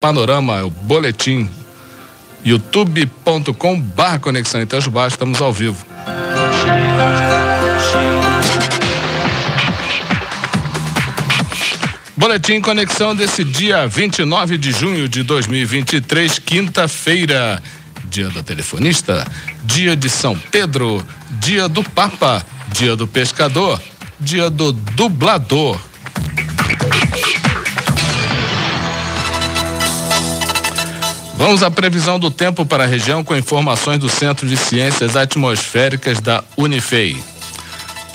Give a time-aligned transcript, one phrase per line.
[0.00, 1.50] Panorama, o boletim
[2.44, 5.84] youtube.com barra conexão Itajubá, estamos ao vivo.
[12.16, 17.60] Boletim Conexão desse dia 29 de junho de 2023, quinta-feira.
[18.04, 19.26] Dia do telefonista,
[19.64, 21.04] dia de São Pedro,
[21.40, 23.82] dia do Papa, dia do pescador,
[24.20, 25.87] dia do dublador.
[31.38, 36.20] Vamos à previsão do tempo para a região com informações do Centro de Ciências Atmosféricas
[36.20, 37.16] da Unifei.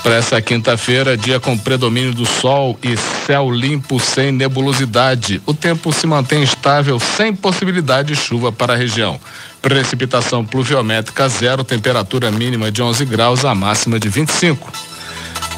[0.03, 5.41] Para essa quinta-feira, dia com predomínio do sol e céu limpo sem nebulosidade.
[5.45, 9.17] O tempo se mantém estável sem possibilidade de chuva para a região.
[9.61, 14.69] Precipitação pluviométrica zero, temperatura mínima de 11 graus, a máxima de 25.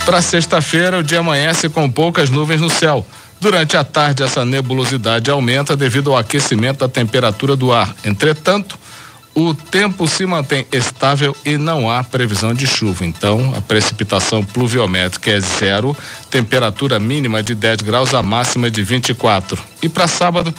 [0.06, 3.04] Para sexta-feira, o dia amanhece com poucas nuvens no céu.
[3.46, 7.96] Durante a tarde, essa nebulosidade aumenta devido ao aquecimento da temperatura do ar.
[8.04, 8.76] Entretanto,
[9.36, 13.06] o tempo se mantém estável e não há previsão de chuva.
[13.06, 15.96] Então, a precipitação pluviométrica é zero,
[16.32, 19.62] temperatura mínima de 10 graus, a máxima de 24.
[19.80, 20.52] E para sábado,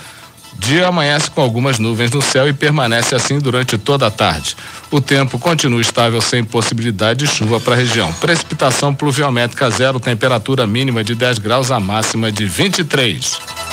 [0.58, 4.56] dia amanhece com algumas nuvens no céu e permanece assim durante toda a tarde.
[4.90, 8.12] O tempo continua estável sem possibilidade de chuva para a região.
[8.14, 13.65] Precipitação pluviométrica zero, temperatura mínima de 10 graus, a máxima de 23.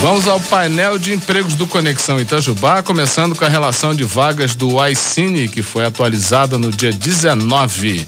[0.00, 4.82] Vamos ao painel de empregos do Conexão Itajubá, começando com a relação de vagas do
[4.86, 8.06] iCine, que foi atualizada no dia 19.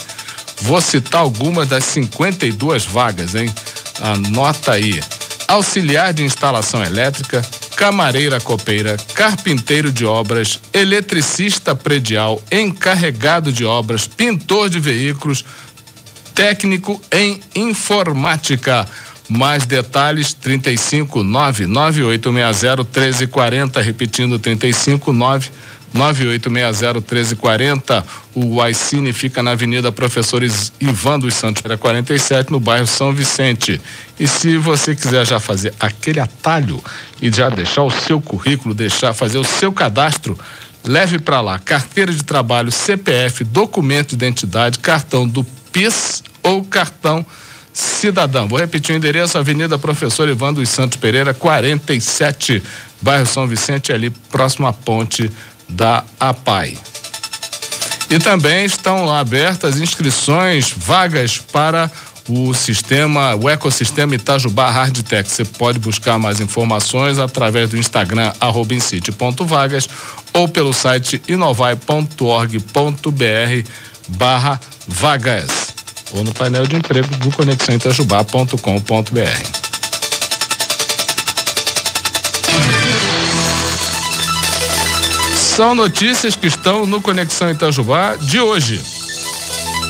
[0.63, 3.53] Vou citar algumas das 52 vagas, hein?
[4.01, 5.03] Anota aí.
[5.47, 7.45] Auxiliar de instalação elétrica,
[7.77, 15.45] camareira copeira, carpinteiro de obras, eletricista predial, encarregado de obras, pintor de veículos,
[16.35, 18.89] técnico em informática.
[19.29, 25.51] Mais detalhes 359 9860 1340, repetindo 359
[25.93, 28.05] 9860 1340.
[28.35, 33.81] O iCine fica na Avenida Professores Ivan dos Santos, 47, no bairro São Vicente.
[34.19, 36.83] E se você quiser já fazer aquele atalho
[37.21, 40.39] e já deixar o seu currículo, deixar fazer o seu cadastro,
[40.85, 47.25] leve para lá carteira de trabalho, CPF, documento de identidade, cartão do PIS ou cartão
[47.73, 48.47] cidadão.
[48.47, 52.63] Vou repetir o endereço: Avenida Professor Ivan dos Santos Pereira, 47,
[53.01, 55.31] bairro São Vicente, ali próximo à ponte
[55.69, 56.77] da APAI.
[58.11, 61.91] E também estão lá abertas inscrições, vagas para
[62.29, 65.29] o sistema, o ecossistema Itajubá Hardtech.
[65.29, 68.33] Você pode buscar mais informações através do Instagram
[68.71, 69.89] @incite.vagas
[70.33, 72.59] ou pelo site inovai.org.br
[74.09, 75.72] barra vagas
[76.13, 79.63] ou no painel de emprego do conexãoitajubá.com.br.
[85.57, 88.81] São notícias que estão no Conexão Itajubá de hoje.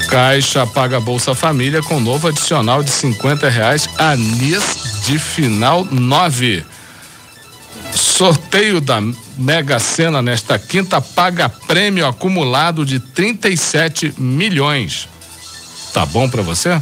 [0.08, 6.66] Caixa paga Bolsa Família com novo adicional de 50 reais anis de final 9.
[7.94, 9.00] Sorteio da
[9.38, 15.08] Mega Sena nesta quinta paga prêmio acumulado de 37 milhões.
[15.92, 16.80] Tá bom para você?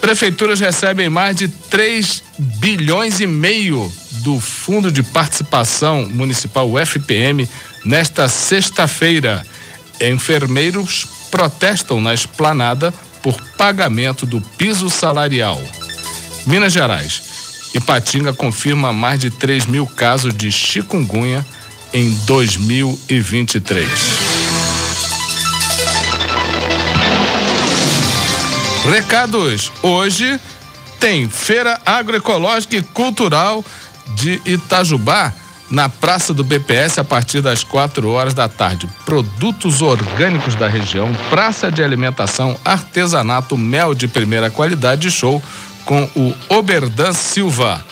[0.00, 3.90] Prefeituras recebem mais de 3 bilhões e meio
[4.22, 7.48] do Fundo de Participação Municipal, FPM,
[7.84, 9.44] nesta sexta-feira.
[10.00, 12.92] Enfermeiros protestam na esplanada
[13.22, 15.62] por pagamento do piso salarial.
[16.46, 17.22] Minas Gerais.
[17.74, 21.44] Ipatinga confirma mais de 3 mil casos de chikungunya
[21.92, 24.33] em 2023.
[28.84, 29.72] Recados.
[29.82, 30.38] Hoje
[31.00, 33.64] tem Feira Agroecológica e Cultural
[34.14, 35.32] de Itajubá,
[35.70, 38.86] na Praça do BPS, a partir das 4 horas da tarde.
[39.06, 45.42] Produtos orgânicos da região, praça de alimentação, artesanato, mel de primeira qualidade show
[45.86, 47.84] com o Oberdan Silva.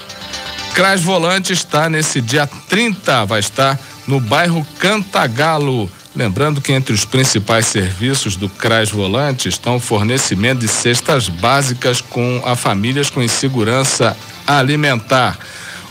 [0.75, 7.07] Cras Volante está nesse dia 30, vai estar no bairro Cantagalo Lembrando que entre os
[7.07, 13.23] principais serviços do CRAS Volante estão o fornecimento de cestas básicas com a famílias com
[13.23, 14.15] insegurança
[14.47, 15.39] alimentar.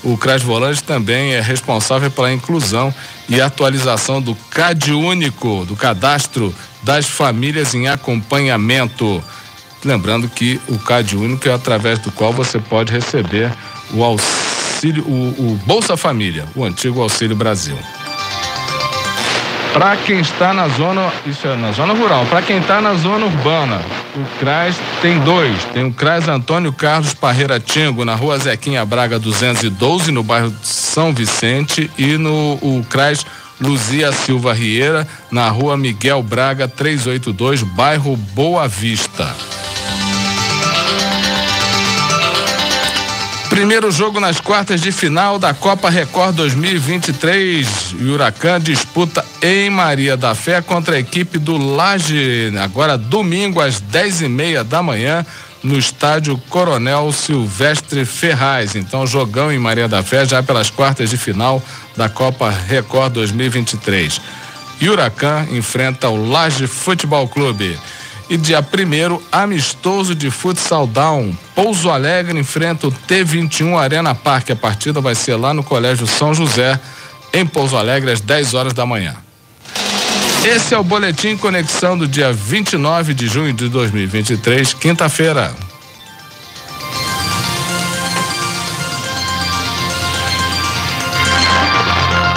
[0.04, 2.94] O CRAS Volante também é responsável pela inclusão
[3.28, 6.54] e atualização do CAD único, do cadastro
[6.84, 9.24] das famílias em acompanhamento.
[9.84, 13.52] Lembrando que o CAD único é através do qual você pode receber
[13.92, 17.78] o auxílio, o, o Bolsa Família, o antigo Auxílio Brasil.
[19.74, 23.26] Para quem está na zona, isso é na zona rural, para quem está na zona
[23.26, 23.82] urbana,
[24.16, 25.64] o CRAS tem dois.
[25.74, 31.14] Tem o CRAS Antônio Carlos Parreira Tingo, na rua Zequinha Braga 212, no bairro São
[31.14, 33.26] Vicente, e no o CRAS
[33.62, 39.34] Luzia Silva Rieira, na rua Miguel Braga 382, bairro Boa Vista.
[43.62, 47.94] Primeiro jogo nas quartas de final da Copa Record 2023.
[47.94, 53.80] O Huracan disputa em Maria da Fé contra a equipe do Laje, agora domingo às
[53.80, 55.24] dez e meia da manhã,
[55.62, 58.76] no estádio Coronel Silvestre Ferraz.
[58.76, 61.62] Então, jogão em Maria da Fé já pelas quartas de final
[61.96, 64.20] da Copa Record 2023.
[64.82, 67.78] Huracan enfrenta o Laje Futebol Clube.
[68.32, 71.38] E dia primeiro, amistoso de futsal down.
[71.54, 74.54] Pouso Alegre enfrenta o T21 Arena Parque.
[74.54, 76.80] A partida vai ser lá no Colégio São José,
[77.34, 79.18] em Pouso Alegre, às 10 horas da manhã.
[80.46, 85.54] Esse é o Boletim Conexão do dia 29 de junho de 2023, quinta-feira.